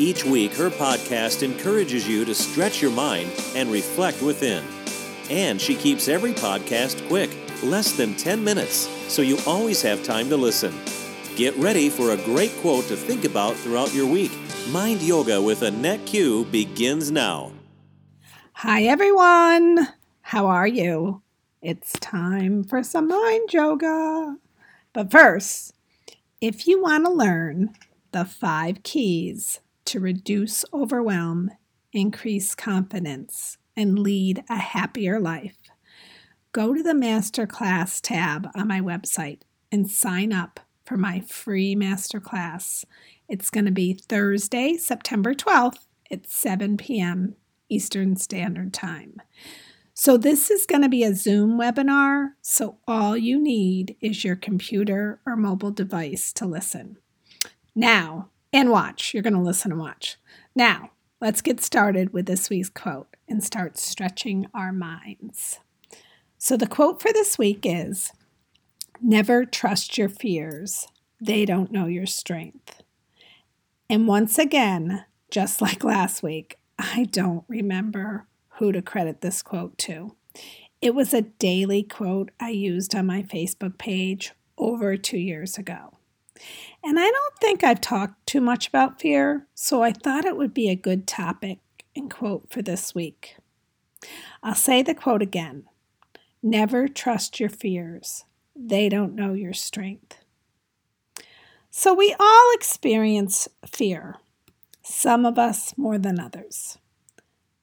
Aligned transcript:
Each 0.00 0.24
week, 0.24 0.54
her 0.54 0.70
podcast 0.70 1.42
encourages 1.42 2.08
you 2.08 2.24
to 2.24 2.34
stretch 2.34 2.80
your 2.80 2.90
mind 2.90 3.30
and 3.54 3.70
reflect 3.70 4.22
within. 4.22 4.64
And 5.28 5.60
she 5.60 5.74
keeps 5.74 6.08
every 6.08 6.32
podcast 6.32 7.06
quick, 7.06 7.28
less 7.62 7.92
than 7.92 8.14
10 8.14 8.42
minutes, 8.42 8.88
so 9.12 9.20
you 9.20 9.36
always 9.46 9.82
have 9.82 10.02
time 10.02 10.30
to 10.30 10.38
listen. 10.38 10.72
Get 11.36 11.54
ready 11.56 11.90
for 11.90 12.12
a 12.12 12.24
great 12.24 12.50
quote 12.62 12.86
to 12.86 12.96
think 12.96 13.26
about 13.26 13.56
throughout 13.56 13.92
your 13.92 14.06
week. 14.06 14.32
Mind 14.70 15.02
Yoga 15.02 15.42
with 15.42 15.60
Annette 15.60 16.06
Q 16.06 16.46
begins 16.46 17.10
now. 17.10 17.52
Hi, 18.54 18.84
everyone. 18.84 19.86
How 20.22 20.46
are 20.46 20.66
you? 20.66 21.20
It's 21.60 21.92
time 22.00 22.64
for 22.64 22.82
some 22.82 23.08
mind 23.08 23.52
yoga. 23.52 24.38
But 24.94 25.10
first, 25.10 25.74
if 26.40 26.66
you 26.66 26.80
want 26.80 27.04
to 27.04 27.12
learn 27.12 27.74
the 28.12 28.24
five 28.24 28.82
keys 28.82 29.60
to 29.90 29.98
reduce 29.98 30.64
overwhelm, 30.72 31.50
increase 31.92 32.54
confidence, 32.54 33.58
and 33.76 33.98
lead 33.98 34.44
a 34.48 34.56
happier 34.56 35.18
life, 35.18 35.58
go 36.52 36.72
to 36.72 36.80
the 36.80 36.92
Masterclass 36.92 38.00
tab 38.00 38.48
on 38.54 38.68
my 38.68 38.80
website 38.80 39.40
and 39.72 39.90
sign 39.90 40.32
up 40.32 40.60
for 40.84 40.96
my 40.96 41.18
free 41.18 41.74
masterclass. 41.74 42.84
It's 43.28 43.50
going 43.50 43.64
to 43.64 43.72
be 43.72 43.94
Thursday, 43.94 44.76
September 44.76 45.34
12th 45.34 45.86
at 46.08 46.30
7 46.30 46.76
p.m. 46.76 47.34
Eastern 47.68 48.14
Standard 48.14 48.72
Time. 48.72 49.20
So, 49.92 50.16
this 50.16 50.52
is 50.52 50.66
going 50.66 50.82
to 50.82 50.88
be 50.88 51.02
a 51.02 51.16
Zoom 51.16 51.58
webinar, 51.58 52.30
so 52.40 52.78
all 52.86 53.16
you 53.16 53.40
need 53.40 53.96
is 54.00 54.24
your 54.24 54.36
computer 54.36 55.20
or 55.26 55.34
mobile 55.34 55.72
device 55.72 56.32
to 56.34 56.46
listen. 56.46 56.96
Now, 57.74 58.30
and 58.52 58.70
watch. 58.70 59.12
You're 59.14 59.22
going 59.22 59.34
to 59.34 59.40
listen 59.40 59.72
and 59.72 59.80
watch. 59.80 60.16
Now, 60.54 60.90
let's 61.20 61.42
get 61.42 61.60
started 61.60 62.12
with 62.12 62.26
this 62.26 62.50
week's 62.50 62.68
quote 62.68 63.16
and 63.28 63.42
start 63.42 63.78
stretching 63.78 64.46
our 64.54 64.72
minds. 64.72 65.60
So, 66.38 66.56
the 66.56 66.66
quote 66.66 67.02
for 67.02 67.12
this 67.12 67.38
week 67.38 67.60
is 67.64 68.12
Never 69.02 69.44
trust 69.44 69.96
your 69.96 70.08
fears, 70.08 70.86
they 71.20 71.44
don't 71.44 71.72
know 71.72 71.86
your 71.86 72.06
strength. 72.06 72.82
And 73.88 74.06
once 74.06 74.38
again, 74.38 75.04
just 75.30 75.60
like 75.62 75.84
last 75.84 76.22
week, 76.22 76.58
I 76.78 77.06
don't 77.10 77.44
remember 77.48 78.26
who 78.58 78.72
to 78.72 78.82
credit 78.82 79.20
this 79.20 79.42
quote 79.42 79.76
to. 79.78 80.16
It 80.80 80.94
was 80.94 81.12
a 81.12 81.22
daily 81.22 81.82
quote 81.82 82.30
I 82.40 82.50
used 82.50 82.94
on 82.94 83.06
my 83.06 83.22
Facebook 83.22 83.76
page 83.76 84.32
over 84.56 84.96
two 84.96 85.18
years 85.18 85.58
ago. 85.58 85.98
And 86.82 86.98
I 86.98 87.10
don't 87.10 87.36
think 87.40 87.62
I've 87.62 87.80
talked 87.80 88.26
too 88.26 88.40
much 88.40 88.68
about 88.68 89.00
fear, 89.00 89.46
so 89.54 89.82
I 89.82 89.92
thought 89.92 90.24
it 90.24 90.36
would 90.36 90.54
be 90.54 90.68
a 90.68 90.74
good 90.74 91.06
topic 91.06 91.58
and 91.94 92.10
quote 92.10 92.48
for 92.50 92.62
this 92.62 92.94
week. 92.94 93.36
I'll 94.42 94.54
say 94.54 94.82
the 94.82 94.94
quote 94.94 95.22
again 95.22 95.64
Never 96.42 96.88
trust 96.88 97.38
your 97.38 97.50
fears, 97.50 98.24
they 98.56 98.88
don't 98.88 99.14
know 99.14 99.34
your 99.34 99.52
strength. 99.52 100.16
So 101.70 101.94
we 101.94 102.16
all 102.18 102.52
experience 102.54 103.46
fear, 103.70 104.16
some 104.82 105.24
of 105.24 105.38
us 105.38 105.76
more 105.76 105.98
than 105.98 106.18
others. 106.18 106.78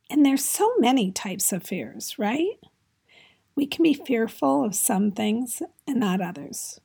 And 0.10 0.26
there's 0.26 0.46
so 0.46 0.74
many 0.78 1.12
types 1.12 1.52
of 1.52 1.64
fears, 1.64 2.18
right? 2.18 2.60
We 3.56 3.66
can 3.66 3.84
be 3.84 3.94
fearful 3.94 4.64
of 4.64 4.76
some 4.76 5.12
things 5.12 5.62
and 5.86 6.00
not 6.00 6.22
others. 6.22 6.80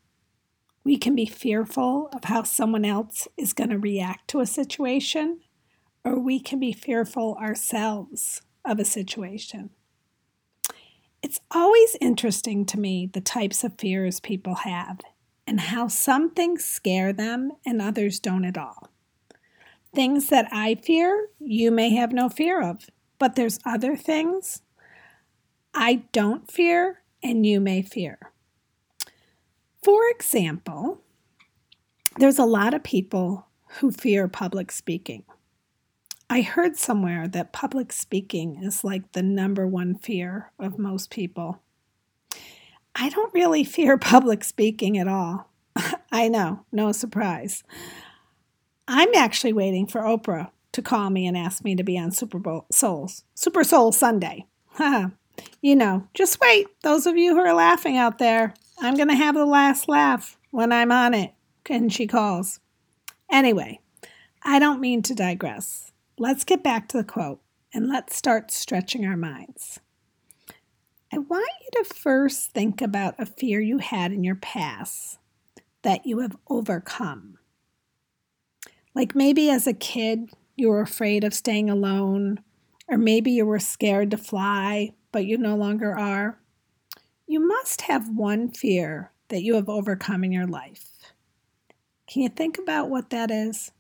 We 0.85 0.97
can 0.97 1.15
be 1.15 1.27
fearful 1.27 2.09
of 2.13 2.25
how 2.25 2.43
someone 2.43 2.85
else 2.85 3.29
is 3.37 3.53
going 3.53 3.71
to 3.71 3.79
react 3.79 4.29
to 4.29 4.41
a 4.41 4.47
situation, 4.47 5.41
or 6.05 6.19
we 6.19 6.41
can 6.41 6.59
be 6.59 6.73
fearful 6.73 7.37
ourselves 7.41 8.43
of 8.65 8.79
a 8.79 8.85
situation. 8.85 9.71
It's 11.23 11.41
always 11.53 11.97
interesting 12.01 12.67
to 12.67 12.81
me 12.81 13.09
the 13.13 13.21
types 13.21 13.63
of 13.63 13.79
fears 13.79 14.19
people 14.19 14.57
have 14.57 15.01
and 15.47 15.61
how 15.61 15.87
some 15.87 16.31
things 16.31 16.65
scare 16.65 17.13
them 17.13 17.53
and 17.65 17.81
others 17.81 18.19
don't 18.19 18.45
at 18.45 18.59
all. 18.59 18.89
Things 19.95 20.29
that 20.29 20.49
I 20.51 20.75
fear, 20.75 21.29
you 21.39 21.71
may 21.71 21.91
have 21.95 22.13
no 22.13 22.29
fear 22.29 22.61
of, 22.61 22.91
but 23.21 23.37
there's 23.37 23.61
other 23.65 23.97
things 23.97 24.63
I 25.75 26.03
don't 26.13 26.51
fear 26.51 27.03
and 27.23 27.47
you 27.47 27.61
may 27.61 27.83
fear. 27.83 28.32
For 29.83 30.09
example, 30.11 31.01
there's 32.19 32.39
a 32.39 32.45
lot 32.45 32.73
of 32.73 32.85
people 32.85 33.47
who 33.79 33.91
fear 33.91 34.29
public 34.29 34.71
speaking. 34.71 35.25
I 36.31 36.43
heard 36.43 36.77
somewhere 36.77 37.27
that 37.29 37.53
public 37.53 37.93
speaking 37.93 38.63
is 38.63 38.85
like 38.85 39.13
the 39.13 39.23
number 39.23 39.67
one 39.67 39.97
fear 39.97 40.53
of 40.59 40.79
most 40.79 41.11
people. 41.11 41.61
I 42.95 43.09
don't 43.09 43.35
really 43.35 43.65
fear 43.65 43.99
public 43.99 44.45
speaking 44.45 44.99
at 44.99 45.09
all. 45.09 45.51
I 46.13 46.29
know, 46.29 46.65
no 46.71 46.93
surprise. 46.93 47.65
I'm 48.87 49.15
actually 49.15 49.53
waiting 49.53 49.87
for 49.87 50.03
Oprah 50.03 50.51
to 50.73 50.83
call 50.83 51.11
me 51.11 51.27
and 51.27 51.37
ask 51.37 51.65
me 51.65 51.75
to 51.75 51.83
be 51.83 51.99
on 51.99 52.13
Super 52.13 52.39
Bowl 52.39 52.67
Souls, 52.71 53.25
Super 53.35 53.65
Soul 53.65 53.91
Sunday. 53.91 54.47
you 55.61 55.77
know, 55.77 56.07
just 56.15 56.41
wait. 56.41 56.69
Those 56.83 57.07
of 57.07 57.17
you 57.17 57.35
who 57.35 57.41
are 57.41 57.55
laughing 57.55 57.97
out 57.97 58.19
there, 58.19 58.55
I'm 58.83 58.97
going 58.97 59.11
to 59.11 59.15
have 59.15 59.37
the 59.37 59.47
last 59.47 59.89
laugh 59.89 60.37
when 60.51 60.73
I'm 60.73 60.91
on 60.91 61.15
it 61.15 61.33
and 61.71 61.93
she 61.93 62.09
calls. 62.09 62.59
Anyway, 63.31 63.79
I 64.43 64.59
don't 64.59 64.81
mean 64.81 65.03
to 65.03 65.15
digress. 65.15 65.93
Let's 66.19 66.43
get 66.43 66.65
back 66.65 66.89
to 66.89 66.97
the 66.97 67.05
quote 67.05 67.41
and 67.73 67.89
let's 67.89 68.17
start 68.17 68.51
stretching 68.51 69.07
our 69.07 69.17
minds. 69.17 69.79
I 71.13 71.19
want 71.19 71.49
you 71.61 71.85
to 71.85 71.95
first 71.95 72.51
think 72.51 72.83
about 72.83 73.15
a 73.21 73.27
fear 73.27 73.61
you 73.61 73.79
had 73.79 74.11
in 74.11 74.25
your 74.25 74.35
past 74.35 75.21
that 75.83 76.05
you 76.05 76.19
have 76.19 76.37
overcome. 76.51 77.39
Like 78.97 79.15
maybe 79.15 79.49
as 79.49 79.69
a 79.69 79.75
kid, 79.75 80.31
you 80.57 80.71
were 80.71 80.81
afraid 80.81 81.23
of 81.23 81.35
staying 81.35 81.71
alone, 81.71 82.41
or 82.89 82.99
maybe 82.99 83.31
you 83.31 83.47
were 83.47 83.61
scared 83.61 84.11
to 84.11 84.17
fly, 84.17 84.93
but 85.13 85.25
you 85.25 85.39
no 85.39 85.55
longer 85.55 85.97
are. 85.97 86.42
You 87.33 87.41
must 87.41 87.81
have 87.89 88.11
one 88.11 88.51
fear 88.51 89.11
that 89.29 89.43
you 89.43 89.55
have 89.55 89.71
overcome 89.71 90.23
in 90.23 90.33
your 90.33 90.47
life. 90.47 91.15
Can 92.07 92.21
you 92.21 92.29
think 92.29 92.59
about 92.59 92.91
what 92.91 93.09
that 93.09 93.31
is? 93.31 93.71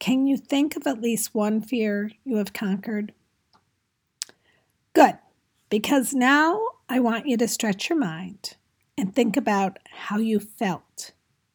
Can 0.00 0.26
you 0.26 0.36
think 0.36 0.76
of 0.76 0.86
at 0.86 1.00
least 1.00 1.34
one 1.34 1.62
fear 1.62 2.10
you 2.26 2.36
have 2.36 2.52
conquered? 2.52 3.14
Good, 4.92 5.16
because 5.70 6.12
now 6.12 6.60
I 6.90 7.00
want 7.00 7.26
you 7.26 7.38
to 7.38 7.48
stretch 7.48 7.88
your 7.88 7.98
mind 7.98 8.56
and 8.98 9.14
think 9.14 9.38
about 9.38 9.78
how 9.90 10.18
you 10.18 10.38
felt 10.38 11.12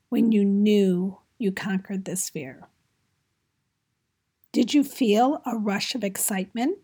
when 0.10 0.32
you 0.32 0.44
knew 0.44 1.20
you 1.38 1.52
conquered 1.52 2.06
this 2.06 2.28
fear. 2.28 2.68
Did 4.52 4.74
you 4.74 4.84
feel 4.84 5.44
a 5.46 5.56
rush 5.56 5.94
of 5.94 6.04
excitement? 6.04 6.80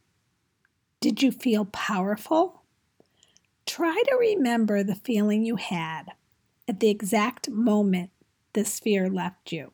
Did 1.02 1.24
you 1.24 1.31
feel 1.31 1.66
powerful? 1.66 2.62
Try 3.68 4.02
to 4.08 4.16
remember 4.16 4.81
the 4.81 4.96
feeling 4.96 5.44
you 5.46 5.58
had 5.58 6.14
at 6.68 6.80
the 6.80 6.90
exact 6.90 7.50
moment 7.50 8.10
this 8.54 8.80
fear 8.80 9.10
left 9.10 9.52
you. 9.52 9.72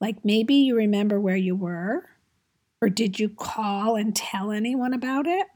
Like 0.00 0.24
maybe 0.24 0.54
you 0.54 0.76
remember 0.76 1.18
where 1.18 1.36
you 1.36 1.56
were, 1.56 2.10
or 2.80 2.90
did 2.90 3.18
you 3.18 3.30
call 3.30 3.96
and 3.96 4.14
tell 4.14 4.52
anyone 4.52 4.92
about 4.92 5.26
it? 5.26 5.46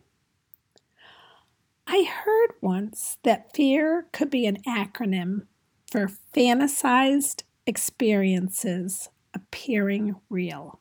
I 1.86 2.04
heard 2.04 2.54
once 2.62 3.18
that 3.24 3.54
fear 3.54 4.06
could 4.12 4.30
be 4.30 4.46
an 4.46 4.62
acronym 4.66 5.46
for 5.90 6.10
fantasized 6.34 7.42
experiences 7.66 9.10
appearing 9.34 10.16
real. 10.30 10.80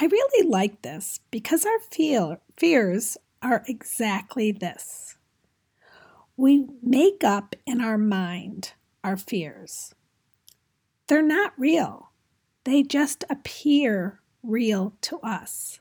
I 0.00 0.06
really 0.06 0.48
like 0.48 0.82
this 0.82 1.18
because 1.32 1.66
our 1.66 1.80
feel, 1.90 2.40
fears 2.56 3.18
are 3.42 3.62
exactly 3.66 4.52
this 4.52 5.18
we 6.38 6.68
make 6.80 7.24
up 7.24 7.56
in 7.66 7.80
our 7.80 7.98
mind 7.98 8.72
our 9.02 9.16
fears. 9.16 9.94
They're 11.08 11.20
not 11.20 11.52
real, 11.58 12.12
they 12.64 12.82
just 12.82 13.24
appear 13.28 14.20
real 14.42 14.94
to 15.02 15.18
us. 15.18 15.80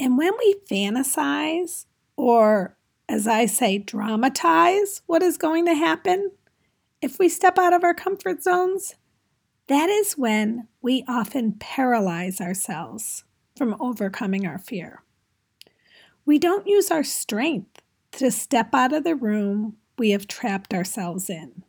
And 0.00 0.18
when 0.18 0.32
we 0.38 0.56
fantasize, 0.68 1.86
or 2.16 2.76
as 3.08 3.28
I 3.28 3.46
say, 3.46 3.78
dramatize 3.78 5.02
what 5.06 5.22
is 5.22 5.36
going 5.36 5.66
to 5.66 5.74
happen, 5.74 6.32
if 7.00 7.18
we 7.20 7.28
step 7.28 7.56
out 7.56 7.72
of 7.72 7.84
our 7.84 7.94
comfort 7.94 8.42
zones, 8.42 8.96
that 9.68 9.88
is 9.88 10.14
when 10.14 10.66
we 10.82 11.04
often 11.06 11.52
paralyze 11.52 12.40
ourselves 12.40 13.22
from 13.56 13.76
overcoming 13.78 14.46
our 14.46 14.58
fear. 14.58 15.04
We 16.26 16.38
don't 16.38 16.66
use 16.66 16.90
our 16.90 17.04
strength 17.04 17.82
to 18.12 18.30
step 18.30 18.74
out 18.74 18.92
of 18.92 19.04
the 19.04 19.14
room 19.14 19.76
we 19.98 20.10
have 20.10 20.26
trapped 20.26 20.72
ourselves 20.72 21.28
in. 21.28 21.64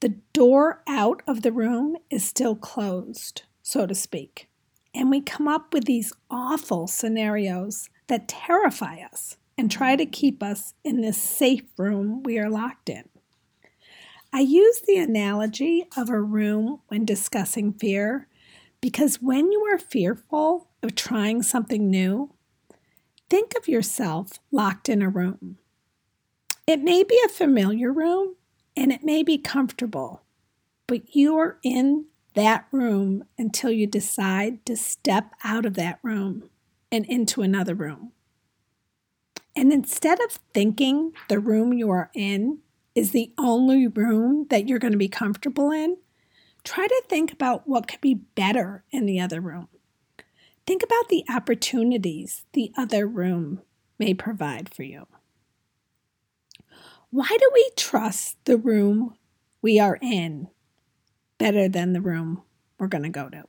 The 0.00 0.14
door 0.32 0.82
out 0.86 1.22
of 1.26 1.42
the 1.42 1.52
room 1.52 1.96
is 2.10 2.24
still 2.24 2.54
closed, 2.54 3.42
so 3.62 3.86
to 3.86 3.94
speak, 3.94 4.48
and 4.94 5.10
we 5.10 5.20
come 5.20 5.48
up 5.48 5.72
with 5.72 5.84
these 5.84 6.12
awful 6.30 6.86
scenarios 6.86 7.88
that 8.06 8.28
terrify 8.28 8.98
us 9.00 9.36
and 9.58 9.70
try 9.70 9.96
to 9.96 10.06
keep 10.06 10.42
us 10.42 10.74
in 10.84 11.00
this 11.00 11.20
safe 11.20 11.64
room 11.76 12.22
we 12.22 12.38
are 12.38 12.50
locked 12.50 12.88
in. 12.88 13.08
I 14.32 14.40
use 14.40 14.82
the 14.82 14.98
analogy 14.98 15.86
of 15.96 16.10
a 16.10 16.20
room 16.20 16.80
when 16.88 17.04
discussing 17.04 17.72
fear 17.72 18.28
because 18.80 19.22
when 19.22 19.50
you 19.50 19.64
are 19.64 19.78
fearful 19.78 20.68
of 20.82 20.94
trying 20.94 21.42
something 21.42 21.90
new, 21.90 22.30
think 23.28 23.52
of 23.56 23.68
yourself 23.68 24.38
locked 24.50 24.88
in 24.88 25.02
a 25.02 25.08
room. 25.08 25.58
It 26.66 26.80
may 26.80 27.04
be 27.04 27.20
a 27.24 27.28
familiar 27.28 27.92
room 27.92 28.36
and 28.76 28.92
it 28.92 29.04
may 29.04 29.22
be 29.22 29.38
comfortable, 29.38 30.22
but 30.86 31.14
you 31.14 31.36
are 31.38 31.58
in 31.62 32.06
that 32.34 32.66
room 32.70 33.24
until 33.38 33.70
you 33.70 33.86
decide 33.86 34.64
to 34.66 34.76
step 34.76 35.32
out 35.42 35.64
of 35.64 35.74
that 35.74 35.98
room 36.02 36.50
and 36.92 37.06
into 37.06 37.42
another 37.42 37.74
room. 37.74 38.12
And 39.56 39.72
instead 39.72 40.20
of 40.20 40.38
thinking 40.52 41.12
the 41.28 41.38
room 41.38 41.72
you 41.72 41.90
are 41.90 42.10
in 42.14 42.58
is 42.94 43.12
the 43.12 43.32
only 43.38 43.86
room 43.86 44.46
that 44.50 44.68
you're 44.68 44.78
going 44.78 44.92
to 44.92 44.98
be 44.98 45.08
comfortable 45.08 45.70
in, 45.70 45.96
try 46.62 46.86
to 46.86 47.02
think 47.08 47.32
about 47.32 47.66
what 47.66 47.88
could 47.88 48.00
be 48.00 48.14
better 48.14 48.84
in 48.90 49.06
the 49.06 49.20
other 49.20 49.40
room. 49.40 49.68
Think 50.66 50.82
about 50.82 51.08
the 51.08 51.24
opportunities 51.28 52.44
the 52.52 52.72
other 52.76 53.06
room 53.06 53.62
may 53.98 54.14
provide 54.14 54.74
for 54.74 54.82
you. 54.82 55.06
Why 57.10 57.28
do 57.28 57.50
we 57.54 57.70
trust 57.76 58.36
the 58.44 58.58
room 58.58 59.14
we 59.62 59.78
are 59.78 59.98
in 60.02 60.48
better 61.38 61.68
than 61.68 61.92
the 61.92 62.00
room 62.00 62.42
we're 62.78 62.88
going 62.88 63.04
to 63.04 63.08
go 63.08 63.28
to? 63.28 63.44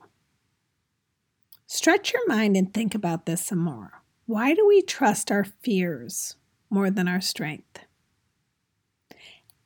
Stretch 1.65 2.13
your 2.13 2.25
mind 2.27 2.55
and 2.55 2.73
think 2.73 2.93
about 2.93 3.25
this 3.25 3.45
some 3.45 3.59
more. 3.59 4.03
Why 4.25 4.53
do 4.53 4.65
we 4.67 4.81
trust 4.81 5.31
our 5.31 5.43
fears 5.43 6.35
more 6.69 6.91
than 6.91 7.07
our 7.07 7.19
strength? 7.19 7.79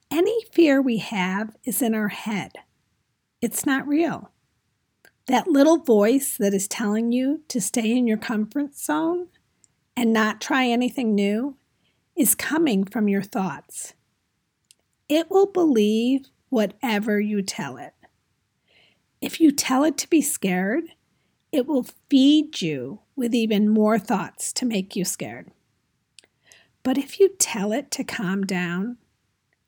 Any 0.10 0.46
fear 0.52 0.82
we 0.82 0.98
have 0.98 1.56
is 1.64 1.82
in 1.82 1.94
our 1.94 2.10
head. 2.10 2.54
It's 3.42 3.66
not 3.66 3.88
real. 3.88 4.31
That 5.32 5.48
little 5.48 5.78
voice 5.78 6.36
that 6.36 6.54
is 6.54 6.68
telling 6.68 7.14
you 7.14 7.44
to 7.48 7.62
stay 7.62 7.96
in 7.96 8.06
your 8.06 8.18
comfort 8.18 8.76
zone 8.76 9.28
and 9.96 10.12
not 10.12 10.42
try 10.42 10.68
anything 10.68 11.16
new 11.16 11.56
is 12.18 12.36
coming 12.36 12.84
from 12.84 13.08
your 13.08 13.22
thoughts. 13.22 13.94
It 15.08 15.32
will 15.32 15.46
believe 15.46 16.26
whatever 16.50 17.22
you 17.22 17.42
tell 17.42 17.78
it. 17.78 17.94
If 19.22 19.40
you 19.40 19.54
tell 19.54 19.86
it 19.86 19.98
to 20.00 20.10
be 20.10 20.22
scared, 20.22 20.84
it 21.54 21.66
will 21.66 21.86
feed 22.10 22.62
you 22.62 23.00
with 23.16 23.34
even 23.34 23.70
more 23.70 23.98
thoughts 23.98 24.52
to 24.52 24.66
make 24.66 24.98
you 24.98 25.06
scared. 25.06 25.50
But 26.84 26.98
if 26.98 27.22
you 27.22 27.30
tell 27.40 27.72
it 27.72 27.90
to 27.92 28.04
calm 28.04 28.46
down, 28.46 28.98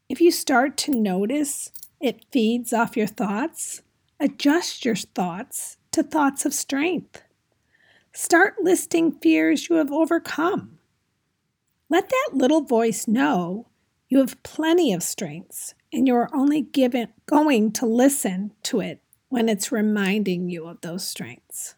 if 0.10 0.20
you 0.20 0.30
start 0.30 0.76
to 0.80 0.92
notice 0.92 1.72
it 2.02 2.26
feeds 2.34 2.74
off 2.74 2.98
your 2.98 3.08
thoughts, 3.08 3.82
adjust 4.24 4.86
your 4.86 4.96
thoughts 4.96 5.76
to 5.92 6.02
thoughts 6.02 6.46
of 6.46 6.54
strength. 6.54 7.24
Start 8.14 8.56
listing 8.62 9.12
fears 9.12 9.68
you 9.68 9.76
have 9.76 9.92
overcome. 9.92 10.80
Let 11.90 12.08
that 12.08 12.30
little 12.32 12.62
voice 12.62 13.06
know 13.06 13.68
you 14.08 14.20
have 14.20 14.42
plenty 14.42 14.94
of 14.94 15.04
strengths 15.04 15.74
and 15.92 16.08
you 16.08 16.16
are 16.16 16.34
only 16.34 16.62
given, 16.62 17.10
going 17.26 17.74
to 17.74 17.86
listen 17.86 18.54
to 18.64 18.80
it 18.80 19.02
when 19.28 19.50
it's 19.50 19.74
reminding 19.74 20.50
you 20.50 20.68
of 20.68 20.80
those 20.80 21.06
strengths. 21.06 21.76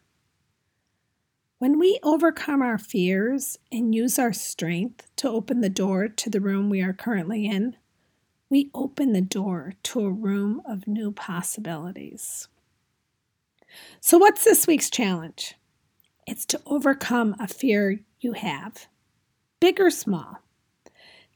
When 1.58 1.80
we 1.80 1.98
overcome 2.04 2.62
our 2.62 2.78
fears 2.78 3.58
and 3.72 3.92
use 3.92 4.20
our 4.20 4.32
strength 4.32 5.08
to 5.16 5.28
open 5.28 5.62
the 5.62 5.68
door 5.68 6.06
to 6.06 6.30
the 6.30 6.40
room 6.40 6.70
we 6.70 6.80
are 6.80 6.92
currently 6.92 7.46
in, 7.46 7.76
we 8.48 8.70
open 8.74 9.12
the 9.12 9.20
door 9.20 9.74
to 9.82 10.00
a 10.00 10.10
room 10.10 10.62
of 10.64 10.86
new 10.86 11.10
possibilities. 11.10 12.48
So, 14.00 14.18
what's 14.18 14.44
this 14.44 14.66
week's 14.66 14.90
challenge? 14.90 15.54
It's 16.26 16.46
to 16.46 16.60
overcome 16.66 17.34
a 17.38 17.48
fear 17.48 18.00
you 18.20 18.32
have, 18.32 18.86
big 19.60 19.80
or 19.80 19.90
small. 19.90 20.38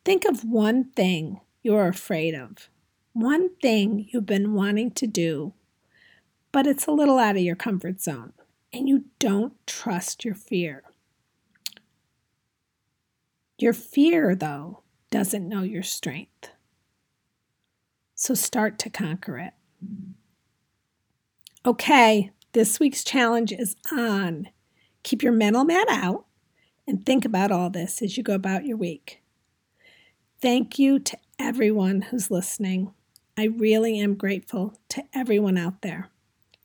Think 0.05 0.25
of 0.25 0.45
one 0.45 0.85
thing 0.91 1.41
you're 1.63 1.89
afraid 1.89 2.35
of, 2.35 2.71
one 3.13 3.51
thing 3.57 4.09
you've 4.11 4.27
been 4.27 4.55
wanting 4.55 4.93
to 4.93 5.07
do, 5.07 5.53
but 6.53 6.67
it's 6.67 6.87
a 6.87 6.93
little 6.93 7.19
out 7.19 7.37
of 7.37 7.43
your 7.43 7.57
comfort 7.57 8.01
zone, 8.01 8.33
and 8.73 8.89
you 8.89 9.05
don't 9.19 9.55
trust 9.67 10.25
your 10.25 10.35
fear. 10.35 10.85
Your 13.59 13.73
fear, 13.73 14.35
though, 14.35 14.83
doesn't 15.11 15.49
know 15.49 15.63
your 15.63 15.83
strength. 15.83 16.51
So 18.21 18.35
start 18.35 18.79
to 18.81 18.91
conquer 18.91 19.39
it. 19.39 19.55
Okay, 21.65 22.31
this 22.53 22.79
week's 22.79 23.03
challenge 23.03 23.51
is 23.51 23.77
on. 23.91 24.51
Keep 25.03 25.23
your 25.23 25.33
mental 25.33 25.65
mat 25.65 25.89
out 25.89 26.27
and 26.87 27.07
think 27.07 27.25
about 27.25 27.51
all 27.51 27.71
this 27.71 28.03
as 28.03 28.19
you 28.19 28.23
go 28.23 28.35
about 28.35 28.67
your 28.67 28.77
week. 28.77 29.23
Thank 30.39 30.79
you 30.79 30.99
to 30.99 31.17
everyone 31.39 32.03
who's 32.03 32.31
listening. 32.31 32.93
I 33.39 33.45
really 33.45 33.99
am 33.99 34.17
grateful 34.17 34.79
to 34.91 35.03
everyone 35.15 35.57
out 35.57 35.81
there. 35.81 36.11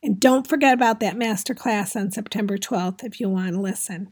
And 0.04 0.20
don't 0.20 0.46
forget 0.46 0.74
about 0.74 1.00
that 1.00 1.16
masterclass 1.16 1.96
on 1.96 2.12
September 2.12 2.58
12th 2.58 3.02
if 3.02 3.22
you 3.22 3.30
want 3.30 3.54
to 3.54 3.62
listen. 3.62 4.12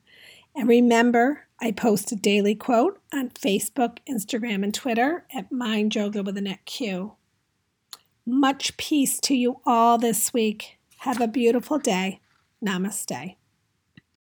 And 0.56 0.70
remember, 0.70 1.48
I 1.60 1.74
post 1.74 2.10
a 2.14 2.16
daily 2.16 2.56
quote 2.56 3.02
on 3.14 3.32
Facebook, 3.32 3.98
Instagram, 4.10 4.64
and 4.64 4.74
Twitter 4.74 5.26
at 5.36 5.52
Mind 5.52 5.94
Yoga 5.94 6.24
with 6.24 6.38
Annette 6.38 6.64
Q. 6.64 7.18
Much 8.26 8.78
peace 8.78 9.20
to 9.20 9.36
you 9.36 9.60
all 9.66 9.98
this 9.98 10.34
week. 10.34 10.78
Have 11.00 11.20
a 11.20 11.28
beautiful 11.28 11.78
day. 11.78 12.22
Namaste. 12.66 13.36